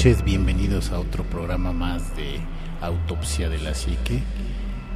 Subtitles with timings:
[0.00, 2.40] noches, bienvenidos a otro programa más de
[2.80, 4.22] Autopsia de la Psique.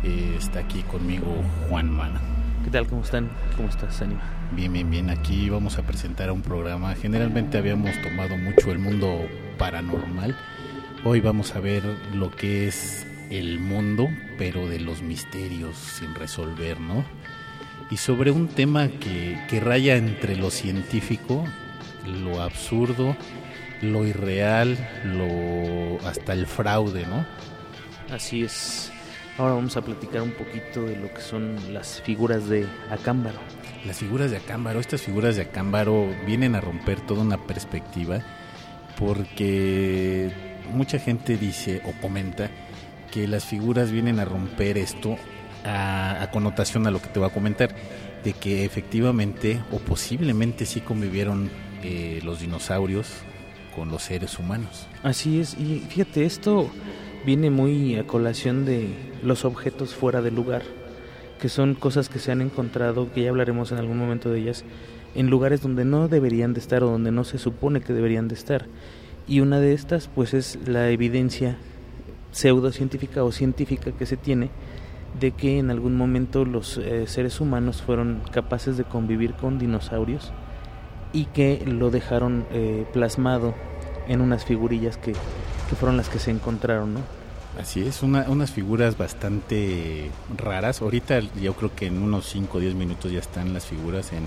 [0.02, 1.26] Eh, está aquí conmigo
[1.68, 2.22] Juan Mana.
[2.64, 2.86] ¿Qué tal?
[2.86, 3.28] ¿Cómo están?
[3.54, 4.22] ¿Cómo estás, Anima?
[4.52, 5.10] Bien, bien, bien.
[5.10, 6.94] Aquí vamos a presentar un programa.
[6.94, 9.28] Generalmente habíamos tomado mucho el mundo
[9.58, 10.34] paranormal.
[11.04, 11.84] Hoy vamos a ver
[12.14, 14.08] lo que es el mundo,
[14.38, 17.04] pero de los misterios sin resolver, ¿no?
[17.90, 21.44] Y sobre un tema que, que raya entre lo científico,
[22.06, 23.14] lo absurdo
[23.82, 27.26] lo irreal, lo hasta el fraude, ¿no?
[28.10, 28.92] Así es.
[29.36, 33.38] Ahora vamos a platicar un poquito de lo que son las figuras de Acámbaro.
[33.84, 38.22] Las figuras de Acámbaro, estas figuras de Acámbaro vienen a romper toda una perspectiva
[38.98, 40.30] porque
[40.72, 42.48] mucha gente dice o comenta
[43.10, 45.16] que las figuras vienen a romper esto
[45.64, 47.74] a, a, connotación a lo que te voy a comentar,
[48.22, 51.50] de que efectivamente o posiblemente sí convivieron
[51.82, 53.08] eh, los dinosaurios
[53.74, 54.86] con los seres humanos.
[55.02, 56.70] Así es, y fíjate, esto
[57.24, 60.62] viene muy a colación de los objetos fuera de lugar,
[61.40, 64.64] que son cosas que se han encontrado, que ya hablaremos en algún momento de ellas,
[65.14, 68.34] en lugares donde no deberían de estar o donde no se supone que deberían de
[68.34, 68.66] estar.
[69.26, 71.56] Y una de estas, pues, es la evidencia
[72.32, 74.50] pseudocientífica o científica que se tiene
[75.18, 80.32] de que en algún momento los eh, seres humanos fueron capaces de convivir con dinosaurios
[81.14, 83.54] y que lo dejaron eh, plasmado
[84.08, 87.00] en unas figurillas que, que, fueron las que se encontraron, ¿no?
[87.58, 90.82] Así es, una, unas figuras bastante raras.
[90.82, 94.26] Ahorita yo creo que en unos 5 o 10 minutos ya están las figuras en,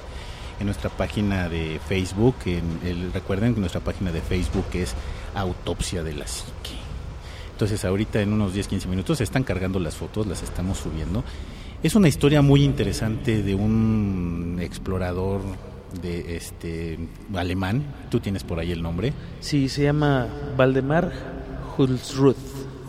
[0.59, 2.35] en nuestra página de Facebook.
[3.13, 4.95] Recuerden que nuestra página de Facebook es
[5.35, 6.87] Autopsia de la Psique.
[7.51, 11.23] Entonces ahorita en unos 10-15 minutos se están cargando las fotos, las estamos subiendo.
[11.83, 15.41] Es una historia muy interesante de un explorador
[16.01, 16.99] de este
[17.35, 17.83] alemán.
[18.09, 19.13] Tú tienes por ahí el nombre.
[19.39, 21.11] Sí, se llama Valdemar
[21.77, 22.37] Hulsruth.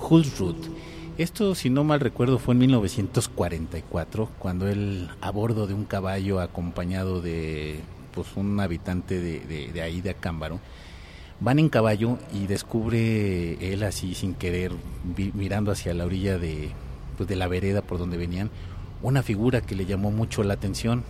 [0.09, 0.79] Hulsruth.
[1.19, 6.41] Esto, si no mal recuerdo, fue en 1944, cuando él a bordo de un caballo
[6.41, 7.81] acompañado de
[8.15, 10.61] pues un habitante de, de, de ahí de Acámbaro,
[11.41, 14.73] van en caballo y descubre él así sin querer,
[15.05, 16.71] vi, mirando hacia la orilla de,
[17.17, 18.51] pues, de la vereda por donde venían,
[19.03, 21.05] una figura que le llamó mucho la atención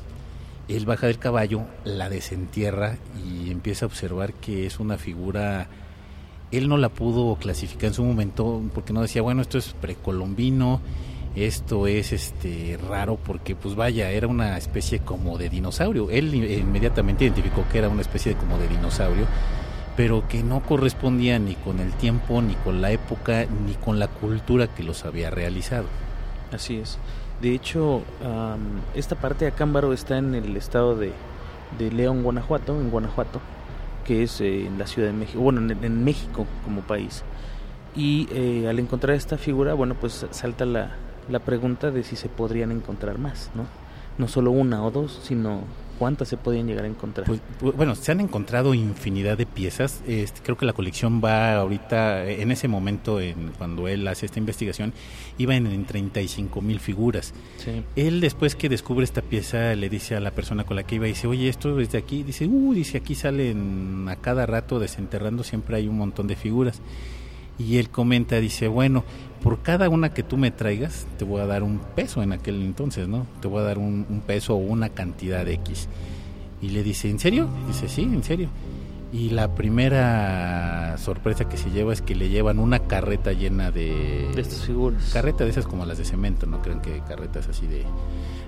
[0.69, 2.97] él baja del caballo, la desentierra
[3.27, 5.69] y empieza a observar que es una figura,
[6.53, 10.81] él no la pudo clasificar en su momento porque no decía, bueno, esto es precolombino,
[11.35, 16.11] esto es este raro porque pues vaya, era una especie como de dinosaurio.
[16.11, 19.27] Él inmediatamente identificó que era una especie de, como de dinosaurio,
[19.97, 24.09] pero que no correspondía ni con el tiempo, ni con la época, ni con la
[24.09, 25.87] cultura que los había realizado.
[26.53, 26.99] Así es.
[27.41, 31.13] De hecho, um, esta parte de Acámbaro está en el estado de,
[31.79, 33.41] de León, Guanajuato, en Guanajuato,
[34.05, 37.23] que es eh, en la Ciudad de México, bueno, en, México como país.
[37.95, 40.97] Y eh, al encontrar esta figura, bueno, pues salta la,
[41.29, 43.67] la pregunta de si se podrían encontrar más, ¿no?
[44.19, 45.61] No solo una o dos, sino
[45.99, 47.27] cuántas se podían llegar a encontrar.
[47.27, 47.41] Pues,
[47.77, 50.03] bueno, se han encontrado infinidad de piezas.
[50.07, 54.39] Este, creo que la colección va ahorita, en ese momento, en, cuando él hace esta
[54.39, 54.93] investigación,
[55.39, 57.35] iba en, en 35 mil figuras.
[57.59, 57.83] Sí.
[57.97, 61.07] Él después que descubre esta pieza le dice a la persona con la que iba,
[61.07, 62.23] dice, oye, esto es de aquí.
[62.23, 66.81] Dice, uh, dice, aquí salen a cada rato desenterrando, siempre hay un montón de figuras.
[67.59, 69.05] Y él comenta, dice, bueno,
[69.43, 72.63] por cada una que tú me traigas, te voy a dar un peso en aquel
[72.63, 73.27] entonces, ¿no?
[73.41, 75.89] Te voy a dar un, un peso o una cantidad de X.
[76.63, 77.49] Y le dice, ¿en serio?
[77.67, 78.49] Dice, sí, en serio.
[79.13, 84.29] Y la primera sorpresa que se lleva es que le llevan una carreta llena de...
[84.35, 85.11] De estas figuras.
[85.13, 86.61] Carreta de esas como las de cemento, ¿no?
[86.61, 87.85] Creen que carretas así de, de,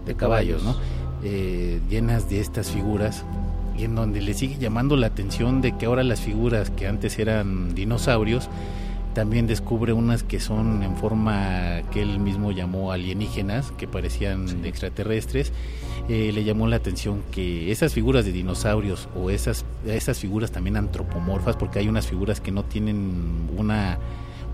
[0.07, 0.77] de caballos, caballos, ¿no?
[1.23, 3.25] Eh, llenas de estas figuras
[3.77, 7.19] y en donde le sigue llamando la atención de que ahora las figuras que antes
[7.19, 8.49] eran dinosaurios
[9.15, 14.57] también descubre unas que son en forma que él mismo llamó alienígenas, que parecían sí.
[14.65, 15.53] extraterrestres.
[16.09, 20.77] Eh, le llamó la atención que esas figuras de dinosaurios o esas, esas figuras también
[20.77, 23.99] antropomorfas, porque hay unas figuras que no tienen una,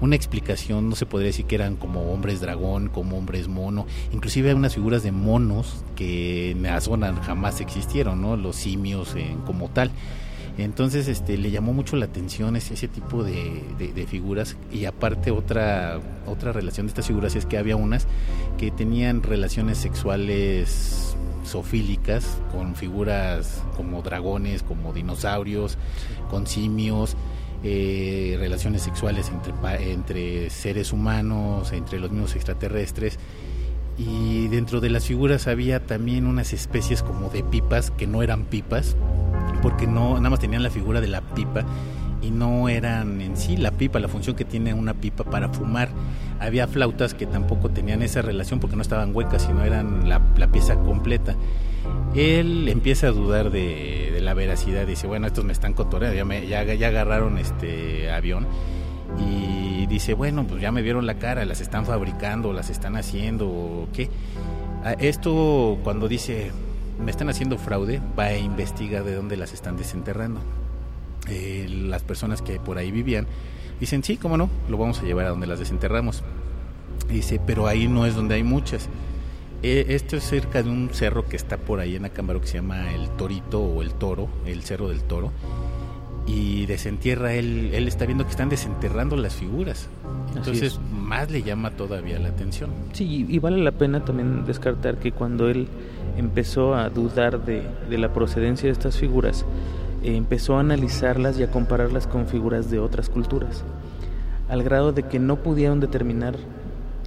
[0.00, 4.50] una explicación, no se podría decir que eran como hombres dragón, como hombres mono, inclusive
[4.50, 8.37] hay unas figuras de monos que en la zona jamás existieron, ¿no?
[8.37, 9.91] los simios eh, como tal.
[10.58, 14.87] Entonces este, le llamó mucho la atención ese, ese tipo de, de, de, figuras y
[14.87, 18.06] aparte otra, otra relación de estas figuras es que había unas
[18.56, 21.14] que tenían relaciones sexuales
[21.44, 25.76] zoofílicas con figuras como dragones, como dinosaurios,
[26.31, 27.17] con simios,
[27.62, 33.19] eh, relaciones sexuales entre, entre seres humanos, entre los mismos extraterrestres.
[33.99, 38.44] Y dentro de las figuras había también unas especies como de pipas que no eran
[38.44, 38.94] pipas
[39.62, 41.64] porque no nada más tenían la figura de la pipa
[42.23, 45.88] y no eran en sí la pipa, la función que tiene una pipa para fumar.
[46.41, 50.76] Había flautas que tampoco tenían esa relación porque no estaban huecas, sino eran la, pieza
[50.76, 51.37] completa.
[52.14, 56.75] Él empieza a dudar de, la veracidad, dice, bueno, estos me están cotoreando, ya, ya,
[56.75, 58.47] ya agarraron este avión
[59.19, 63.47] y dice, bueno, pues ya me vieron la cara, las están fabricando, las están haciendo,
[63.47, 64.11] o qué.
[64.85, 66.50] Ah, esto cuando dice,
[66.98, 70.40] me están haciendo fraude, va a investigar de dónde las están desenterrando.
[71.28, 73.26] Eh, las personas que por ahí vivían
[73.81, 76.22] dicen, sí, cómo no, lo vamos a llevar a donde las desenterramos.
[77.10, 78.88] dice, pero ahí no es donde hay muchas.
[79.62, 82.54] Eh, esto es cerca de un cerro que está por ahí en Acámbaro que se
[82.58, 85.32] llama el Torito o el Toro, el Cerro del Toro
[86.26, 89.88] y desentierra él, él está viendo que están desenterrando las figuras.
[90.34, 92.70] Entonces más le llama todavía la atención.
[92.93, 95.69] Sí, y vale la pena también descartar que cuando él
[96.17, 99.45] empezó a dudar de, de la procedencia de estas figuras,
[100.03, 103.65] eh, empezó a analizarlas y a compararlas con figuras de otras culturas,
[104.49, 106.37] al grado de que no pudieron determinar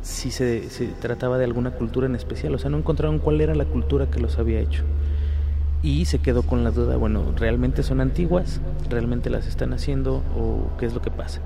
[0.02, 3.56] si se, se trataba de alguna cultura en especial, o sea, no encontraron cuál era
[3.56, 4.84] la cultura que los había hecho
[5.82, 8.60] y se quedó con la duda, bueno, ¿realmente son antiguas?
[8.90, 10.24] ¿Realmente las están haciendo?
[10.38, 11.40] ¿O qué es lo que pasa?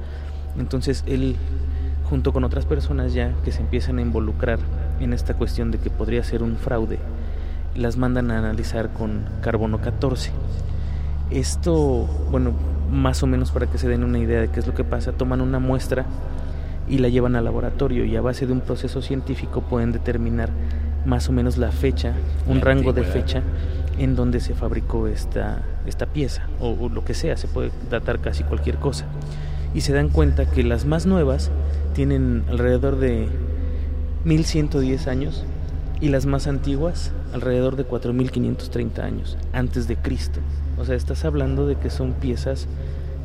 [0.58, 1.36] Entonces él,
[2.10, 4.60] junto con otras personas ya que se empiezan a involucrar
[5.00, 7.00] en esta cuestión de que podría ser un fraude,
[7.76, 10.32] las mandan a analizar con carbono 14.
[11.32, 12.54] Esto, bueno,
[12.92, 15.14] más o menos para que se den una idea de qué es lo que pasa,
[15.14, 16.06] toman una muestra
[16.88, 20.50] y la llevan al laboratorio y a base de un proceso científico pueden determinar
[21.06, 22.14] más o menos la fecha,
[22.48, 23.42] un rango de fecha
[23.98, 28.44] en donde se fabricó esta, esta pieza o, lo que sea, se puede datar casi
[28.44, 29.06] cualquier cosa.
[29.74, 31.52] Y se dan cuenta que las más nuevas
[31.94, 33.28] tienen alrededor de
[34.24, 35.46] 1110 años
[36.04, 40.42] y las más antiguas alrededor de 4530 años antes de Cristo.
[40.78, 42.68] O sea, estás hablando de que son piezas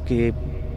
[0.06, 0.32] que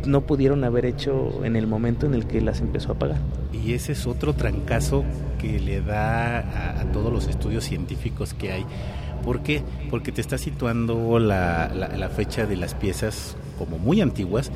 [0.07, 3.19] no pudieron haber hecho en el momento en el que las empezó a pagar.
[3.53, 5.05] Y ese es otro trancazo
[5.39, 8.65] que le da a, a todos los estudios científicos que hay
[9.23, 9.63] ¿Por qué?
[9.89, 14.51] Porque te está situando la, la, fecha de las piezas como muy antiguas,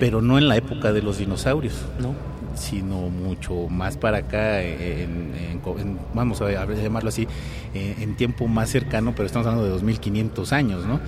[0.00, 2.14] pero no en la época de los dinosaurios, ¿no?
[2.56, 5.60] Sino mucho más para acá, en,
[6.14, 7.26] vamos a, llamarlo así,
[7.74, 11.00] en, tiempo más cercano, pero estamos hablando de 2500 años, ¿no?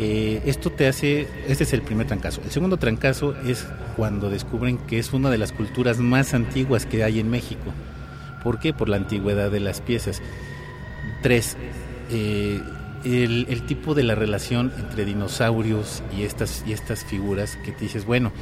[0.00, 2.40] Eh, esto te hace, este es el primer trancazo.
[2.44, 7.02] El segundo trancazo es cuando descubren que es una de las culturas más antiguas que
[7.02, 7.72] hay en México.
[8.44, 8.72] ¿Por qué?
[8.72, 10.22] Por la antigüedad de las piezas.
[11.20, 11.56] Tres,
[12.10, 12.60] eh,
[13.04, 18.04] el, tipo de la relación entre dinosaurios y estas, y estas figuras que te dices,
[18.04, 18.32] bueno,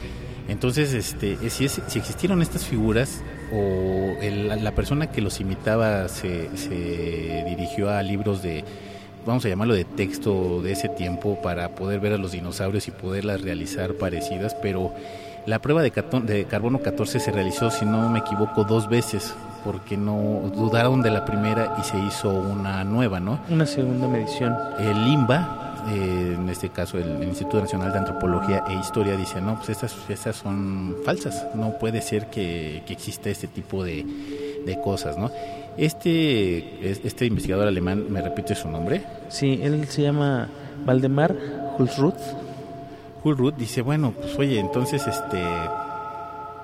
[0.49, 3.23] entonces este, si, si existieron estas figuras
[3.53, 8.65] o la persona que los imitaba se, se dirigió a libros de,
[9.25, 12.91] vamos a llamarlo de texto de ese tiempo para poder ver a los dinosaurios y
[12.91, 14.93] poderlas realizar parecidas, pero
[15.47, 15.93] la prueba de,
[16.25, 19.35] de carbono 14 se realizó, si no me equivoco, dos veces
[19.65, 23.41] porque no dudaron de la primera y se hizo una nueva, ¿no?
[23.51, 24.57] Una segunda medición.
[24.79, 29.57] El IMBA, eh, en este caso el, Instituto Nacional de Antropología e Historia, dice, no,
[29.57, 34.05] pues estas, estas son falsas, no puede ser que, que exista este tipo de,
[34.65, 35.31] de cosas, ¿no?
[35.77, 39.03] Este, este investigador alemán, ¿me repite su nombre?
[39.29, 40.49] Sí, él se llama
[40.85, 41.35] Valdemar
[41.79, 42.21] Hulsruth.
[43.23, 45.43] Hulsruth dice, bueno, pues oye, entonces este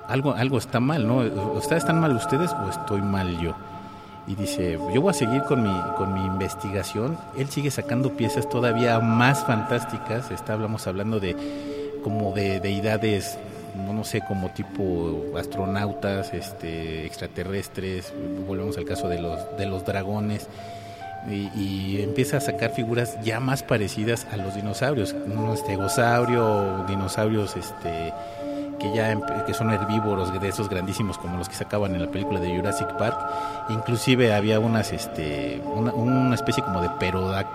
[0.07, 1.17] algo, algo está mal, ¿no?
[1.55, 3.53] ¿Ustedes están mal ustedes o estoy mal yo?
[4.25, 7.17] Y dice, yo voy a seguir con mi, con mi investigación.
[7.37, 10.31] Él sigue sacando piezas todavía más fantásticas.
[10.31, 11.35] Está, hablamos hablando de
[12.03, 13.37] como de deidades,
[13.75, 18.13] no, sé, como tipo astronautas, este, extraterrestres.
[18.47, 20.47] Volvemos al caso de los, de los dragones.
[21.29, 27.55] Y, y, empieza a sacar figuras ya más parecidas a los dinosaurios, un estegosaurio, dinosaurios
[27.55, 28.11] este
[28.83, 32.39] que ya que son herbívoros de esos grandísimos como los que sacaban en la película
[32.41, 33.17] de Jurassic Park.
[33.69, 36.89] Inclusive había unas este una, especie como de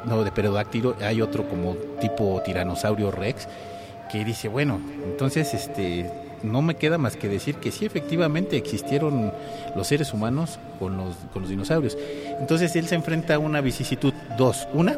[0.07, 3.47] no, de perodáctilo hay otro como tipo tiranosaurio rex
[4.11, 6.11] que dice bueno entonces este
[6.43, 9.33] no me queda más que decir que sí efectivamente existieron
[9.77, 11.99] los seres humanos con los con los dinosaurios
[12.41, 14.15] entonces él se enfrenta a una vicisitud.
[14.37, 14.97] Dos una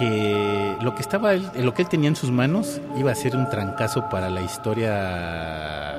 [0.00, 3.50] que lo que estaba lo que él tenía en sus manos iba a ser un
[3.50, 5.94] trancazo para la historia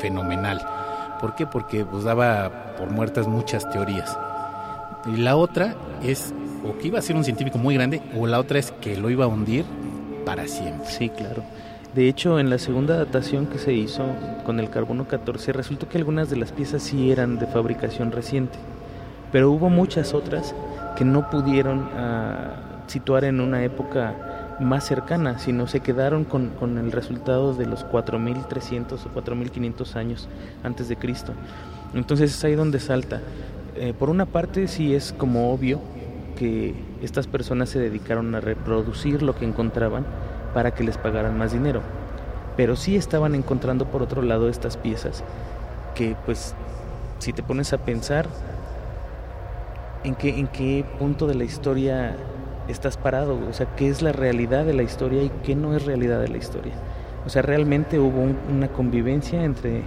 [0.00, 0.60] fenomenal.
[1.20, 1.46] ¿Por qué?
[1.46, 4.18] Porque pues daba por muertas muchas teorías.
[5.06, 6.34] Y la otra es
[6.68, 9.10] o que iba a ser un científico muy grande o la otra es que lo
[9.10, 9.64] iba a hundir
[10.24, 10.90] para siempre.
[10.90, 11.44] Sí, claro.
[11.94, 14.04] De hecho, en la segunda datación que se hizo
[14.44, 18.58] con el carbono 14, resultó que algunas de las piezas sí eran de fabricación reciente,
[19.30, 20.52] pero hubo muchas otras
[20.96, 26.78] que no pudieron uh, situar en una época más cercana, sino se quedaron con, con
[26.78, 30.28] el resultado de los 4.300 o 4.500 años
[30.62, 31.32] antes de Cristo.
[31.94, 33.20] Entonces es ahí donde salta.
[33.76, 35.80] Eh, por una parte sí es como obvio
[36.36, 40.06] que estas personas se dedicaron a reproducir lo que encontraban
[40.54, 41.82] para que les pagaran más dinero.
[42.56, 45.22] Pero sí estaban encontrando por otro lado estas piezas
[45.94, 46.54] que pues
[47.18, 48.26] si te pones a pensar
[50.04, 52.16] en qué, en qué punto de la historia
[52.68, 55.84] estás parado, o sea, qué es la realidad de la historia y qué no es
[55.84, 56.74] realidad de la historia.
[57.24, 58.20] O sea, realmente hubo
[58.50, 59.82] una convivencia entre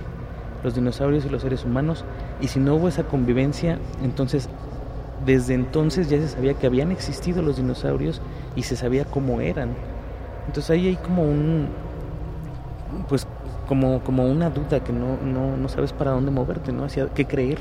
[0.63, 2.03] los dinosaurios y los seres humanos
[2.41, 4.49] y si no hubo esa convivencia, entonces
[5.25, 8.21] desde entonces ya se sabía que habían existido los dinosaurios
[8.55, 9.69] y se sabía cómo eran.
[10.47, 11.67] Entonces ahí hay como un
[13.07, 13.27] pues
[13.67, 16.85] como, como una duda que no, no, no sabes para dónde moverte, ¿no?
[16.85, 17.59] Hacia qué creer.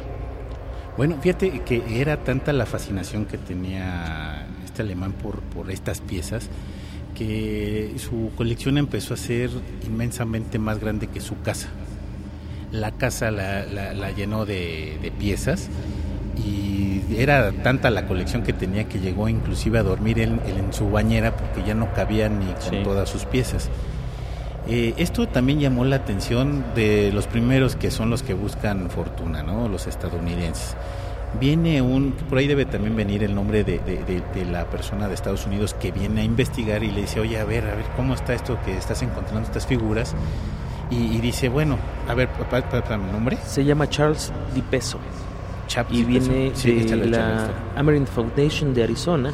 [0.96, 4.46] Bueno, fíjate que era tanta la fascinación que tenía
[4.78, 6.48] este alemán por, por estas piezas
[7.16, 9.50] que su colección empezó a ser
[9.84, 11.68] inmensamente más grande que su casa.
[12.70, 15.68] La casa la, la, llenó de, de, piezas
[16.36, 20.88] y era tanta la colección que tenía que llegó inclusive a dormir en, en su
[20.90, 23.68] bañera porque ya no cabía ni con todas sus piezas.
[24.68, 29.42] Eh, esto también llamó la atención de los primeros que son los que buscan fortuna,
[29.42, 29.68] ¿no?
[29.68, 30.76] Los estadounidenses.
[31.38, 33.78] Viene un, por ahí debe también venir el nombre de,
[34.50, 37.66] la persona de Estados Unidos que viene a investigar y le dice, oye, a ver,
[37.66, 40.14] a ver, ¿cómo está esto que estás encontrando estas figuras?
[40.90, 41.76] Y, dice, bueno,
[42.08, 43.36] a ver, para, el nombre.
[43.44, 44.98] Se llama Charles Di Peso.
[45.90, 49.32] y viene de la American Foundation de Arizona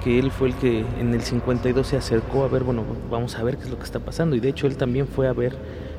[0.00, 3.42] que él fue el que en el 52 se acercó a ver, bueno, vamos a
[3.42, 4.34] ver qué es lo que está pasando.
[4.34, 5.56] Y de hecho él también fue a ver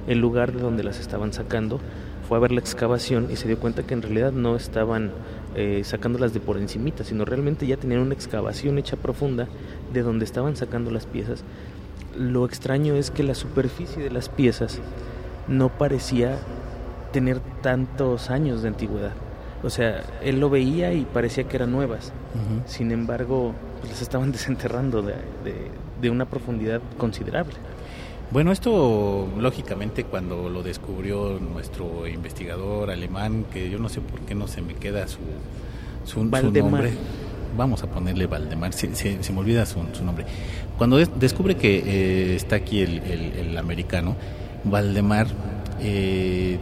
[0.07, 1.79] el lugar de donde las estaban sacando,
[2.31, 5.11] fue a ver la excavación y se dio cuenta que en realidad no estaban
[5.53, 9.49] eh, sacándolas de por encimita, sino realmente ya tenían una excavación hecha profunda
[9.91, 11.43] de donde estaban sacando las piezas.
[12.17, 14.79] Lo extraño es que la superficie de las piezas
[15.49, 16.39] no parecía
[17.11, 19.11] tener tantos años de antigüedad.
[19.61, 22.13] O sea, él lo veía y parecía que eran nuevas.
[22.65, 25.15] Sin embargo, pues las estaban desenterrando de,
[25.99, 27.55] de, una profundidad considerable.
[28.31, 34.35] Bueno, esto lógicamente cuando lo descubrió nuestro investigador alemán, que yo no sé por qué
[34.35, 35.19] no se me queda su,
[36.05, 36.93] su, nombre,
[37.57, 40.25] vamos a ponerle Valdemar, se, se, me olvida su, su, nombre.
[40.77, 44.15] Cuando descubre que eh, está aquí el, el, americano,
[44.63, 45.27] Valdemar,
[45.81, 46.57] eh,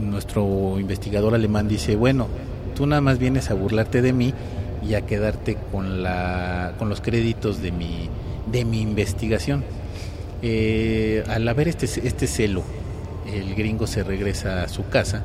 [0.00, 2.28] nuestro investigador alemán dice, bueno,
[2.74, 4.32] tú nada más vienes a burlarte de mí
[4.88, 8.08] y a quedarte con, la, con los créditos de mi,
[8.50, 9.62] de mi investigación.
[10.42, 12.62] Eh, al haber este, este celo,
[13.32, 15.22] el gringo se regresa a su casa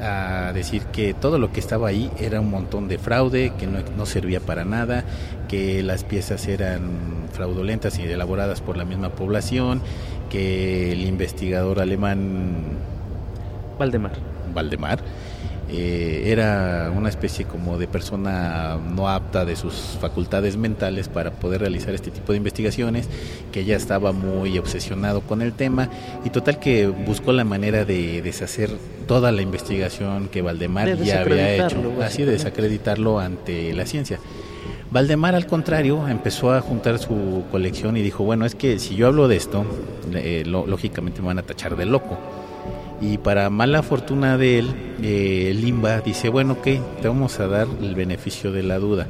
[0.00, 3.78] a decir que todo lo que estaba ahí era un montón de fraude, que no,
[3.96, 5.04] no, servía para nada,
[5.48, 9.80] que las piezas eran fraudulentas y elaboradas por la misma población,
[10.28, 12.62] que el investigador alemán
[13.78, 14.12] Valdemar.
[14.54, 15.00] Valdemar
[15.68, 21.60] eh, era una especie como de persona no apta de sus facultades mentales para poder
[21.62, 23.08] realizar este tipo de investigaciones,
[23.50, 25.90] que ya estaba muy obsesionado con el tema
[26.24, 28.70] y total que buscó la manera de deshacer
[29.08, 34.20] toda la investigación que Valdemar ya había hecho, así de desacreditarlo ante la ciencia.
[34.92, 39.08] Valdemar, al contrario, empezó a juntar su colección y dijo, bueno, es que si yo
[39.08, 39.64] hablo de esto,
[40.14, 42.16] eh, lógicamente me van a tachar de loco
[43.00, 46.64] y para mala fortuna de él, eh, Limba dice, bueno, ok,
[47.00, 49.06] te vamos a dar el beneficio de la duda.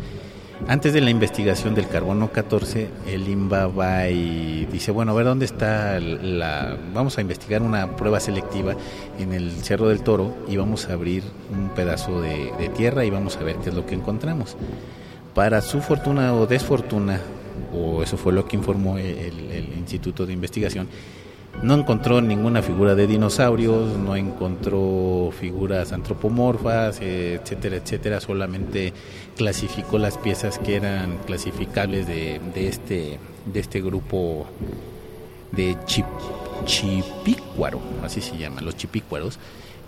[0.68, 5.26] Antes de la investigación del carbono 14, el Limba va y dice, bueno, a ver
[5.26, 6.76] dónde está la...
[6.94, 8.74] Vamos a investigar una prueba selectiva
[9.18, 13.36] en el Cerro del Toro y vamos a abrir un pedazo de, tierra y vamos
[13.36, 14.56] a ver qué es lo que encontramos.
[15.34, 17.20] Para su fortuna o desfortuna,
[17.72, 20.88] o eso fue lo que informó el Instituto de Investigación,
[21.62, 28.20] no encontró ninguna figura de dinosaurios, no encontró figuras antropomorfas, etcétera, etcétera.
[28.20, 28.92] Solamente
[29.36, 34.46] clasificó las piezas que eran clasificables de, de este, de este grupo
[35.52, 36.06] de chip,
[36.64, 39.38] chipícuaro, así se llaman, los chipícuaros,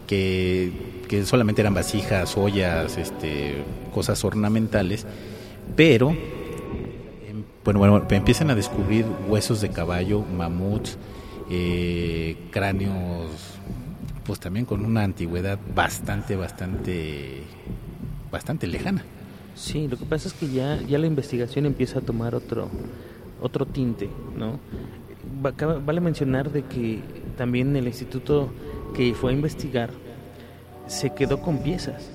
[0.07, 0.73] que,
[1.09, 3.57] que solamente eran vasijas, ollas, este,
[3.93, 5.07] cosas ornamentales,
[5.77, 10.97] pero em, bueno, empiezan a descubrir huesos de caballo, mamuts,
[11.51, 13.59] eh, cráneos
[14.29, 17.45] pues también con una antigüedad bastante, bastante,
[18.31, 19.03] bastante lejana.
[19.55, 22.69] Sí, lo que pasa es que ya, ya la investigación empieza a tomar otro,
[23.41, 24.61] otro tinte, ¿no?
[25.41, 27.01] Vale mencionar de que
[27.39, 28.51] también el instituto
[28.95, 29.91] que fue a investigar
[30.87, 32.11] se quedó con piezas.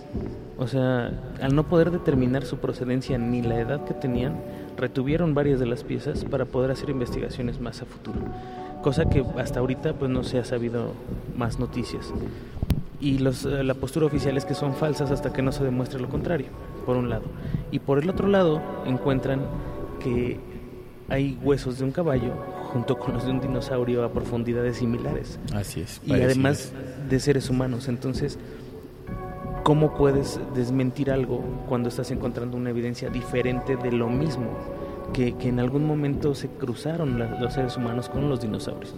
[0.57, 1.11] O sea,
[1.41, 4.39] al no poder determinar su procedencia ni la edad que tenían,
[4.77, 8.19] retuvieron varias de las piezas para poder hacer investigaciones más a futuro.
[8.81, 10.93] Cosa que hasta ahorita pues no se ha sabido
[11.37, 12.11] más noticias.
[12.99, 15.99] Y los, eh, la postura oficial es que son falsas hasta que no se demuestre
[15.99, 16.47] lo contrario,
[16.85, 17.23] por un lado.
[17.71, 19.41] Y por el otro lado encuentran
[19.99, 20.39] que
[21.09, 22.33] hay huesos de un caballo
[22.71, 25.39] junto con los de un dinosaurio a profundidades similares.
[25.53, 26.01] Así es.
[26.05, 26.73] Y además
[27.09, 27.87] de seres humanos.
[27.87, 28.39] Entonces,
[29.63, 34.51] ¿cómo puedes desmentir algo cuando estás encontrando una evidencia diferente de lo mismo?
[35.13, 38.95] Que, que en algún momento se cruzaron los seres humanos con los dinosaurios.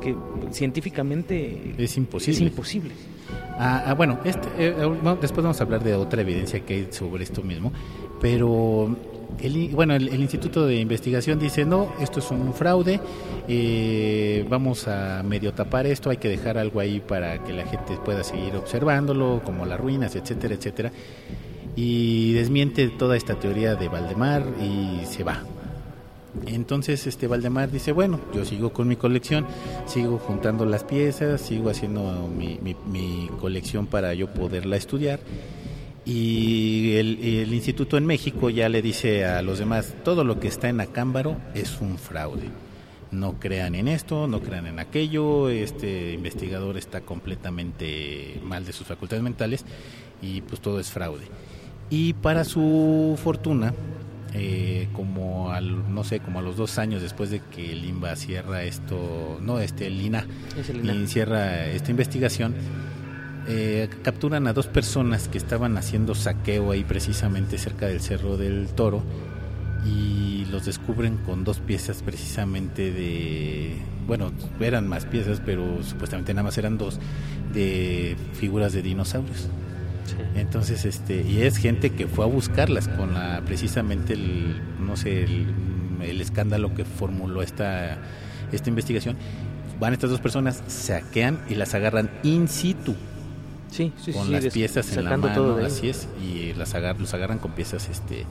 [0.00, 0.14] Que
[0.50, 2.36] científicamente es imposible.
[2.36, 2.92] Es imposible.
[3.58, 6.88] Ah, ah bueno, este, eh, eh, después vamos a hablar de otra evidencia que hay
[6.90, 7.72] sobre esto mismo,
[8.20, 8.96] pero
[9.40, 13.00] el, bueno, el, Instituto de Investigación dice, no, esto es un fraude,
[13.48, 17.96] eh, vamos a medio tapar esto, hay que dejar algo ahí para que la gente
[18.04, 20.92] pueda seguir observándolo, como las ruinas, etcétera, etcétera.
[21.76, 25.42] Y desmiente toda esta teoría de Valdemar y se va.
[26.46, 29.46] Entonces este Valdemar dice, bueno, yo sigo con mi colección,
[29.86, 35.20] sigo juntando las piezas, sigo haciendo mi, mi colección para yo poderla estudiar
[36.04, 40.68] y el, instituto en México ya le dice a los demás, todo lo que está
[40.68, 42.50] en Acámbaro es un fraude.
[43.10, 48.86] No crean en esto, no crean en aquello, este investigador está completamente mal de sus
[48.86, 49.64] facultades mentales
[50.20, 51.24] y pues todo es fraude.
[51.90, 53.72] Y para su fortuna,
[54.34, 58.16] eh, como al, no sé, como a los dos años después de que el INBA
[58.16, 60.26] cierra esto, no, este, el INA,
[60.68, 62.54] el cierra esta investigación,
[63.46, 68.68] eh, capturan a dos personas que estaban haciendo saqueo ahí precisamente cerca del Cerro del
[68.68, 69.02] Toro
[69.84, 76.44] y los descubren con dos piezas precisamente de, bueno, eran más piezas, pero supuestamente nada
[76.44, 76.98] más eran dos,
[77.52, 79.48] de figuras de dinosaurios.
[80.34, 85.24] Entonces, este, y es gente que fue a buscarlas con la, precisamente el, no sé,
[85.24, 85.46] el,
[86.02, 87.98] el escándalo que formuló esta,
[88.52, 89.16] esta investigación.
[89.80, 92.94] Van estas dos personas, saquean y las agarran in situ
[93.74, 97.88] Sí, con las piezas en la mano, así es, y las los agarran con piezas
[97.88, 98.24] este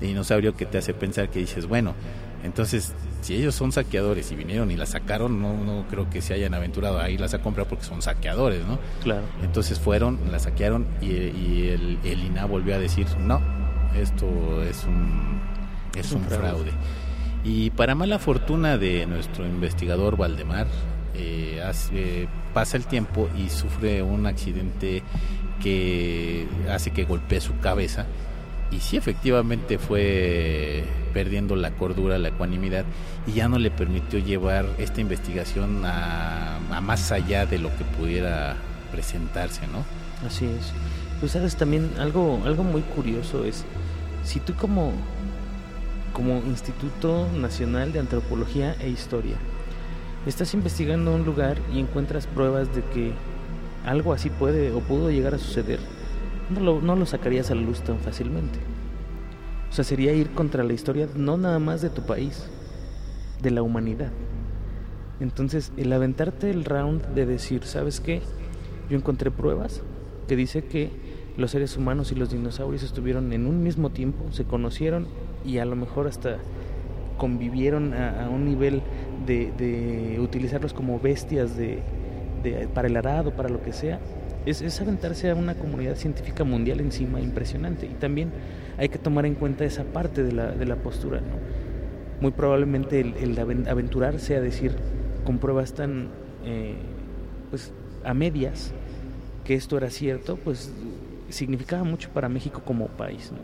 [0.00, 1.94] de dinosaurio que te hace pensar que dices, bueno,
[2.42, 6.34] entonces si ellos son saqueadores y vinieron y las sacaron, no, no creo que se
[6.34, 8.80] hayan aventurado a irlas a comprar porque son saqueadores, ¿no?
[9.04, 9.22] Claro.
[9.44, 13.40] Entonces fueron, las saquearon y, el, el, INA volvió a decir, no,
[13.96, 14.26] esto
[14.64, 15.40] es un,
[15.96, 16.72] es, un, fraude.
[17.44, 20.66] Y para mala fortuna de nuestro investigador Valdemar,
[21.18, 25.02] eh, hace, pasa el tiempo y sufre un accidente
[25.62, 28.06] que hace que golpee su cabeza
[28.70, 32.84] y sí efectivamente fue perdiendo la cordura, la ecuanimidad
[33.26, 38.56] y ya no le permitió llevar esta investigación a, más allá de lo que pudiera
[38.92, 39.84] presentarse, ¿no?
[40.26, 40.72] Así es.
[41.20, 43.64] Pues sabes también algo algo muy curioso es
[44.24, 44.92] si tú como
[46.12, 49.36] como Instituto Nacional de Antropología e Historia
[50.28, 53.12] estás investigando un lugar y encuentras pruebas de que
[53.84, 55.80] algo así puede o pudo llegar a suceder,
[56.50, 58.58] no lo, no lo sacarías a la luz tan fácilmente.
[59.70, 62.48] O sea, sería ir contra la historia no nada más de tu país,
[63.42, 64.10] de la humanidad.
[65.20, 68.22] Entonces, el aventarte el round de decir, ¿sabes qué?
[68.88, 69.82] Yo encontré pruebas
[70.26, 70.90] que dice que
[71.36, 75.06] los seres humanos y los dinosaurios estuvieron en un mismo tiempo, se conocieron
[75.44, 76.38] y a lo mejor hasta
[77.16, 78.82] convivieron a, un nivel
[79.28, 81.80] de, utilizarlos como bestias de,
[82.74, 84.00] para el arado, para lo que sea,
[84.46, 87.86] es, aventarse a una comunidad científica mundial encima impresionante.
[87.86, 88.30] Y también
[88.78, 91.20] hay que tomar en cuenta esa parte de la, de la postura.
[91.20, 91.36] ¿no?
[92.20, 93.38] Muy probablemente el, el,
[93.68, 94.74] aventurarse a decir
[95.24, 96.08] con pruebas tan
[96.44, 96.74] eh,
[97.50, 97.72] pues,
[98.04, 98.72] a medias
[99.44, 100.72] que esto era cierto, pues
[101.28, 103.30] significaba mucho para México como país.
[103.32, 103.38] ¿no?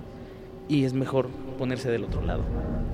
[0.69, 2.43] Y es mejor ponerse del otro lado.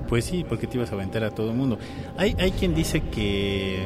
[0.09, 1.77] Pues sí, porque te ibas a aventar a todo el mundo.
[2.17, 3.85] Hay, hay quien dice que,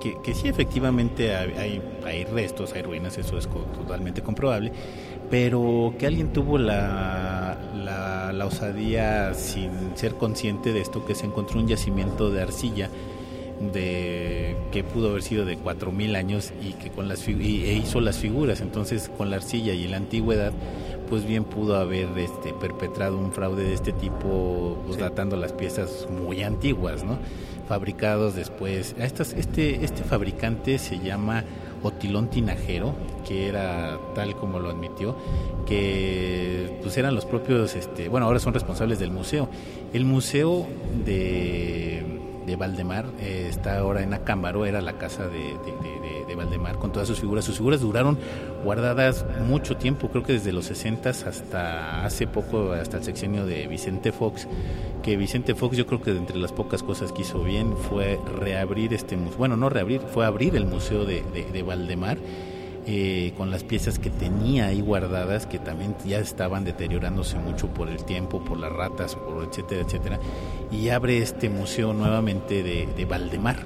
[0.00, 4.72] que, sí, efectivamente hay, hay, restos, hay ruinas, eso es totalmente comprobable,
[5.30, 11.60] pero que alguien tuvo la, la, osadía sin ser consciente de esto, que se encontró
[11.60, 12.88] un yacimiento de arcilla
[13.72, 18.00] de que pudo haber sido de 4000 años y que con las y, e hizo
[18.00, 20.54] las figuras entonces con la arcilla y la antigüedad
[21.10, 26.08] pues bien pudo haber este, perpetrado un fraude de este tipo, pues, datando las piezas
[26.08, 27.18] muy antiguas, ¿no?
[27.68, 28.94] Fabricados después.
[28.98, 31.44] Estas, este, este fabricante se llama
[31.82, 32.94] Otilón Tinajero,
[33.26, 35.16] que era tal como lo admitió,
[35.66, 39.48] que pues eran los propios, este, bueno, ahora son responsables del museo.
[39.92, 40.66] El museo
[41.04, 42.04] de,
[42.46, 45.99] de Valdemar, eh, está ahora en Acámbaro, era la casa de, de,
[46.34, 47.44] Valdemar con todas sus figuras.
[47.44, 48.18] Sus figuras duraron
[48.64, 53.66] guardadas mucho tiempo, creo que desde los 60 hasta hace poco, hasta el sexenio de
[53.66, 54.46] Vicente Fox,
[55.02, 58.94] que Vicente Fox yo creo que entre las pocas cosas que hizo bien fue reabrir
[58.94, 62.18] este museo, bueno, no reabrir, fue abrir el museo de, de Valdemar
[62.86, 67.88] eh, con las piezas que tenía ahí guardadas, que también ya estaban deteriorándose mucho por
[67.88, 70.18] el tiempo, por las ratas, por etcétera, etcétera,
[70.72, 73.58] y abre este museo nuevamente de, Valdemar.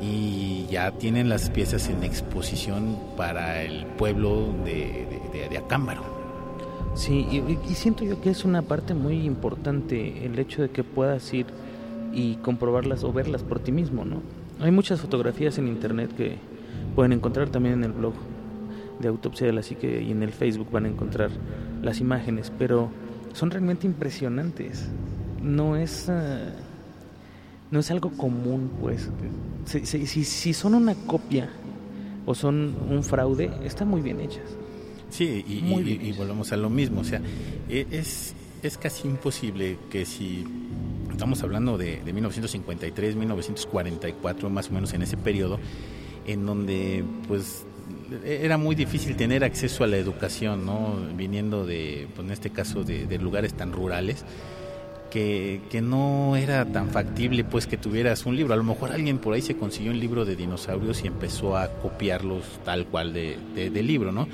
[0.00, 6.02] Y ya tienen las piezas en exposición para el pueblo de, Acámbaro.
[6.94, 7.26] Sí,
[7.68, 11.46] y, siento yo que es una parte muy importante el hecho de que puedas ir
[12.12, 14.22] y comprobarlas o verlas por ti mismo, ¿no?
[14.60, 16.36] Hay muchas fotografías en internet que
[16.94, 18.14] pueden encontrar también en el blog
[18.98, 21.30] de autopsia de la psique y en el Facebook van a encontrar
[21.82, 22.90] las imágenes, pero
[23.32, 24.88] son realmente impresionantes.
[25.42, 26.50] No es, eh,
[27.70, 29.08] no es algo común, pues.
[29.66, 31.50] Si, si, si, son una copia
[32.24, 34.44] o son un fraude, están muy bien hechas.
[35.10, 37.00] Sí, y, volvemos a lo mismo.
[37.00, 37.20] O sea,
[37.68, 40.46] e, es, es casi imposible que si
[41.10, 45.58] estamos hablando de, de 1953, 1944, más o menos en ese periodo,
[46.26, 47.64] en donde pues
[48.24, 50.96] era muy difícil tener acceso a la educación, ¿no?
[51.14, 54.24] Viniendo de, pues en este caso, de, lugares tan rurales,
[55.10, 58.54] que, que, no era tan factible, pues, que tuvieras un libro.
[58.54, 61.68] A lo mejor alguien por ahí se consiguió un libro de dinosaurios y empezó a
[61.68, 64.28] copiarlos tal cual de, del libro, ¿no?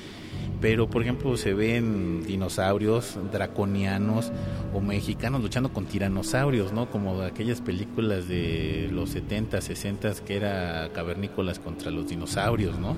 [0.60, 4.32] Pero, por ejemplo, se ven dinosaurios draconianos
[4.72, 6.90] o mexicanos luchando con tiranosaurios, ¿no?
[6.90, 12.96] Como aquellas películas de los 70, 60 que era cavernícolas contra los dinosaurios, ¿no?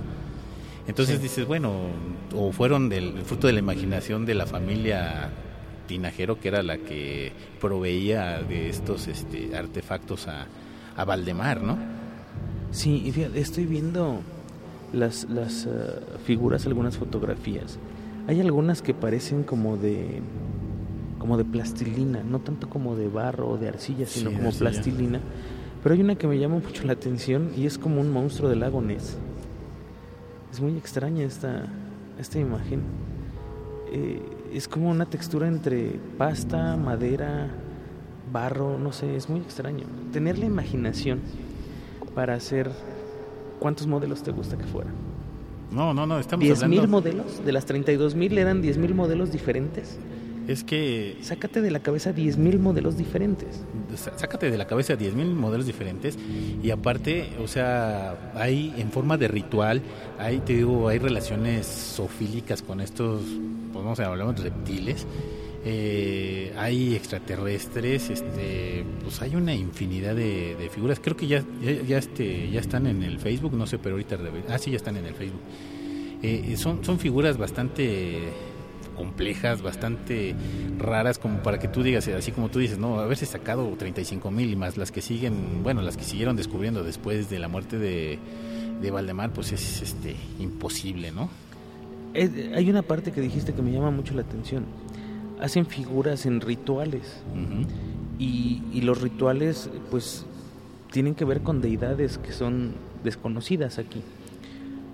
[0.86, 1.72] Entonces dices, bueno,
[2.34, 5.30] o fueron del fruto de la imaginación de la familia
[5.86, 10.46] Tinajero, que era la que proveía de estos este, artefactos a,
[10.96, 11.78] a Valdemar, ¿no?
[12.70, 14.20] Sí, y fíjate, estoy viendo
[14.92, 17.78] las, las uh, figuras, algunas fotografías.
[18.28, 20.20] Hay algunas que parecen como de
[21.18, 25.20] como de plastilina, no tanto como de barro o de arcilla, sino como plastilina.
[25.82, 28.60] Pero hay una que me llama mucho la atención y es como un monstruo del
[28.60, 29.16] lago Ness.
[30.52, 31.66] Es muy extraña esta,
[32.18, 32.82] esta imagen.
[33.92, 34.20] Eh,
[34.56, 37.50] es como una textura entre pasta, madera,
[38.32, 39.86] barro, no sé, es muy extraño.
[40.12, 41.20] Tener la imaginación
[42.14, 42.70] para hacer...
[43.58, 44.92] ¿Cuántos modelos te gusta que fueran?
[45.70, 46.82] No, no, no, estamos hablando...
[46.82, 47.44] ¿10.000 modelos?
[47.44, 49.98] ¿De las 32.000 eran 10.000 modelos diferentes?
[50.46, 51.16] Es que...
[51.22, 53.64] Sácate de la cabeza 10.000 modelos diferentes.
[54.16, 56.16] Sácate de la cabeza 10.000 modelos diferentes
[56.62, 59.82] y aparte, o sea, hay en forma de ritual,
[60.18, 63.22] hay, te digo, hay relaciones zoofílicas con estos,
[63.72, 65.06] pues hablamos de reptiles,
[65.64, 71.00] eh, hay extraterrestres, este, pues hay una infinidad de, figuras.
[71.00, 71.42] Creo que ya,
[71.88, 74.16] ya, este, ya están en el Facebook, no sé, pero ahorita...
[74.48, 75.40] Ah, sí, ya están en el Facebook.
[76.22, 78.32] Eh, son, son figuras bastante
[78.96, 80.34] complejas, bastante
[80.78, 84.50] raras, como para que tú digas, así como tú dices, no, haberse sacado 35 mil
[84.50, 88.18] y más las que siguen, bueno, las que siguieron descubriendo después de la muerte de,
[88.80, 91.28] de Valdemar, pues es este imposible, ¿no?
[92.14, 94.64] hay una parte que dijiste que me llama mucho la atención.
[95.38, 97.22] Hacen figuras en rituales.
[98.18, 100.24] y, y los rituales, pues,
[100.90, 102.72] tienen que ver con deidades que son
[103.04, 104.02] desconocidas aquí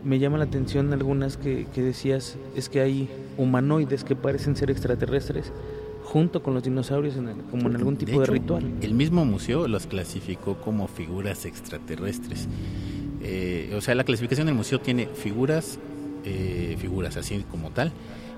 [0.05, 5.53] me llama la atención algunas que, decías, es que hay humanoides que parecen ser extraterrestres
[6.05, 7.15] junto con los dinosaurios
[7.51, 8.65] como en algún tipo de, ritual.
[8.83, 12.49] El mismo museo los clasificó como figuras extraterrestres.
[13.23, 15.79] Eh, o sea, la clasificación del museo tiene figuras,
[16.25, 17.93] eh, figuras así como tal,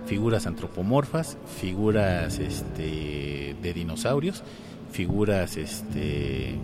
[0.06, 4.44] figuras antropomorfas, figuras este, de dinosaurios,
[4.92, 6.58] figuras este,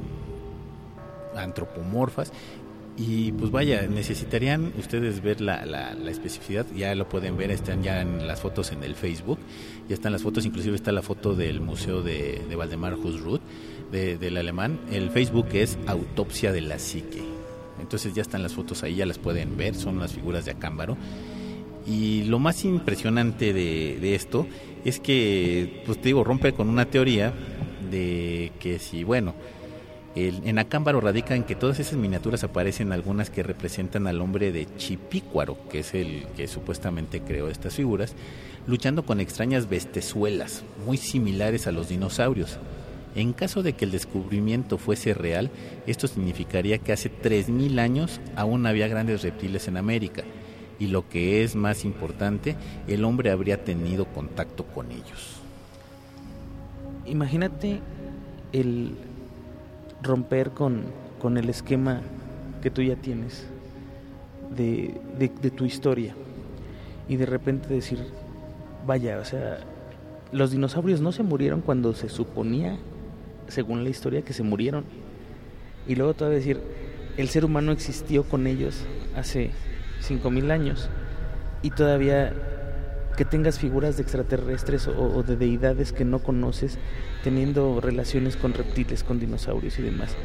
[1.37, 2.33] antropomorfas
[3.03, 8.03] y pues vaya, necesitarían ustedes ver la, la, especificidad, ya lo pueden ver, están ya
[8.03, 9.39] en las fotos en el Facebook,
[9.89, 13.41] ya están las fotos, inclusive está la foto del Museo de, de Valdemar Husrud,
[13.91, 14.79] de, del alemán.
[14.93, 17.23] El Facebook es Autopsia de la Psique.
[17.81, 20.99] Entonces ya están las fotos ahí, ya las pueden ver, son las figuras de Acámbaro.
[21.87, 24.47] Y lo más impresionante de, de esto
[24.85, 27.33] es que, pues te digo, rompe con una teoría
[27.91, 29.35] de que si, bueno,
[30.17, 34.67] en Acámbaro radica en que todas esas miniaturas aparecen algunas que representan al hombre de
[34.77, 38.15] Chipícuaro, que es el que supuestamente creó estas figuras,
[38.67, 42.59] luchando con extrañas bestezuelas, muy similares a los dinosaurios.
[43.15, 45.51] En caso de que el descubrimiento fuese real,
[45.87, 50.23] esto significaría que hace 3.000 años aún había grandes reptiles en América,
[50.81, 52.57] y lo que es más importante,
[52.89, 55.41] el hombre habría tenido contacto con ellos.
[57.07, 57.81] Imagínate
[58.53, 58.95] el
[60.03, 60.85] romper con,
[61.21, 62.01] con el esquema
[62.63, 63.47] que tú ya tienes
[64.57, 66.15] de, de, tu historia
[67.09, 67.99] y de repente decir,
[68.87, 69.61] vaya, o sea,
[70.33, 72.77] los dinosaurios no se murieron cuando se suponía,
[73.49, 74.85] según la historia, que se murieron.
[75.87, 76.61] Y luego todavía decir,
[77.17, 78.85] el ser humano existió con ellos
[79.17, 79.51] hace
[80.03, 80.89] 5.000 años
[81.63, 82.33] y todavía
[83.17, 86.79] que tengas figuras de extraterrestres o, de deidades que no conoces
[87.23, 90.17] teniendo relaciones con reptiles, con dinosaurios y demás.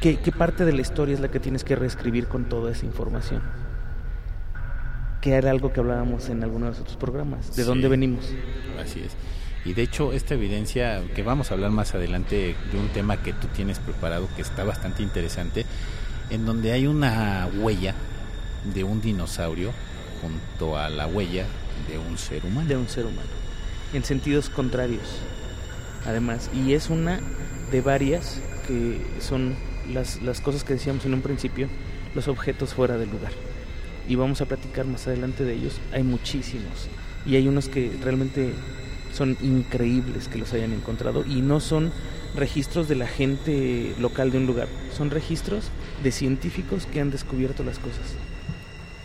[0.00, 3.42] ¿Qué, parte de la historia es la que tienes que reescribir con toda esa información?
[5.22, 7.56] Que era algo que hablábamos en alguno de los otros programas.
[7.56, 8.26] ¿De dónde venimos?
[8.78, 9.16] Así es.
[9.64, 13.32] Y de hecho, esta evidencia, que vamos a hablar más adelante de un tema que
[13.32, 15.64] tú tienes preparado, que está bastante interesante,
[16.28, 17.94] en donde hay una huella
[18.74, 19.72] de un dinosaurio
[20.20, 21.46] junto a la huella
[21.88, 22.68] de un ser humano.
[22.68, 23.28] De un ser humano.
[23.92, 25.18] En sentidos contrarios,
[26.06, 26.50] además.
[26.54, 27.20] Y es una
[27.70, 29.54] de varias que son
[29.92, 31.68] las, las cosas que decíamos en un principio,
[32.14, 33.32] los objetos fuera del lugar.
[34.08, 35.80] Y vamos a platicar más adelante de ellos.
[35.92, 36.88] Hay muchísimos.
[37.26, 38.52] Y hay unos que realmente
[39.12, 41.24] son increíbles que los hayan encontrado.
[41.26, 41.92] Y no son
[42.34, 44.68] registros de la gente local de un lugar.
[44.94, 45.70] Son registros
[46.02, 48.14] de científicos que han descubierto las cosas.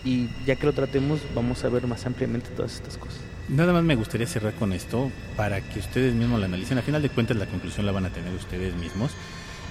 [0.03, 3.19] Y ya que lo tratemos, vamos a ver más ampliamente todas estas cosas.
[3.49, 6.77] Nada más me gustaría cerrar con esto para que ustedes mismos la analicen.
[6.77, 9.11] A final de cuentas, la conclusión la van a tener ustedes mismos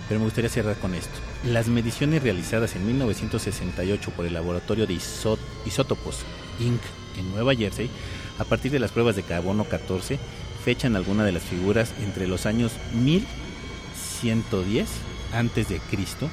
[0.09, 1.13] pero me gustaría cerrar con esto.
[1.45, 6.21] Las mediciones realizadas en 1968 por el laboratorio de isótopos
[6.59, 6.81] Inc.
[7.19, 7.91] en Nueva Jersey,
[8.39, 10.19] a partir de las pruebas de carbono 14,
[10.65, 14.89] fechan algunas de las figuras entre los años 1110
[15.35, 16.31] antes de Cristo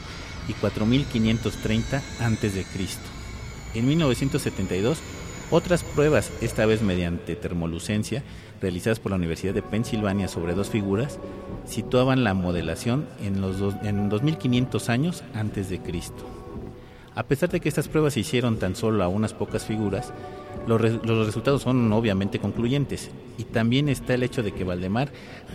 [0.47, 3.03] y 4530 antes de Cristo.
[3.75, 4.99] En 1972,
[5.51, 8.23] otras pruebas, esta vez mediante termolucencia,
[8.61, 11.19] realizadas por la Universidad de Pensilvania sobre dos figuras,
[11.65, 16.25] situaban la modelación en los en 2500 años antes de Cristo.
[17.15, 20.13] A pesar de que estas pruebas se hicieron tan solo a unas pocas figuras,
[20.67, 23.11] los, los, resultados son obviamente concluyentes.
[23.38, 25.11] Y también está el hecho de que Valdemar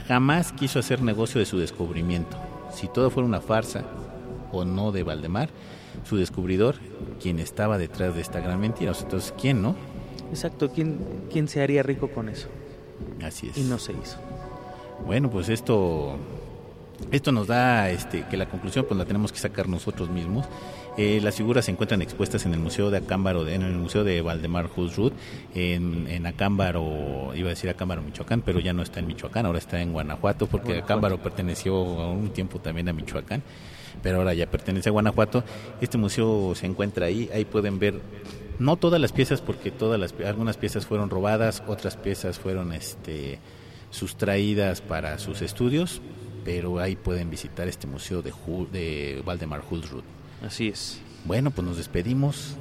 [0.06, 2.36] jamás quiso hacer negocio de su descubrimiento.
[2.72, 3.84] Si todo fuera una farsa
[4.52, 5.48] o no de Valdemar,
[6.04, 6.76] su descubridor,
[7.20, 8.92] quien estaba detrás de esta gran mentira.
[8.98, 9.76] Entonces, ¿quién no?
[10.30, 10.98] Exacto, ¿quién,
[11.30, 12.48] quién se haría rico con eso?
[13.22, 13.58] Así es.
[13.58, 14.18] Y no se hizo.
[15.06, 16.18] Bueno, pues esto
[17.10, 20.46] esto nos da este, que la conclusión pues la tenemos que sacar nosotros mismos.
[20.96, 24.20] Eh, las figuras se encuentran expuestas en el Museo de Acámbaro, en el Museo de
[24.22, 25.12] Valdemar Husrud,
[25.54, 29.58] en, en Acámbaro, iba a decir Acámbaro, Michoacán, pero ya no está en Michoacán, ahora
[29.58, 33.42] está en Guanajuato, porque Acámbaro perteneció a un tiempo también a Michoacán,
[34.02, 35.44] pero ahora ya pertenece a Guanajuato.
[35.80, 38.00] Este museo se encuentra ahí, ahí pueden ver
[38.58, 43.38] no todas las piezas, porque todas las, algunas piezas fueron robadas, otras piezas fueron este
[43.90, 46.00] sustraídas para sus estudios,
[46.44, 48.32] pero ahí pueden visitar este museo de,
[48.72, 50.04] de Valdemar Hulsrud.
[50.44, 50.98] Así es.
[51.24, 52.56] Bueno, pues nos despedimos.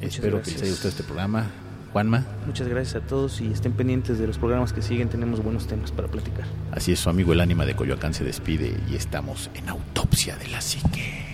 [0.00, 1.50] Espero que les haya gustado este programa.
[1.92, 2.24] Juanma.
[2.46, 5.08] Muchas gracias a todos y estén pendientes de los programas que siguen.
[5.08, 6.46] Tenemos buenos temas para platicar.
[6.72, 10.48] Así es, su amigo el ánima de Coyoacán se despide y estamos en Autopsia de
[10.48, 11.31] la Psique.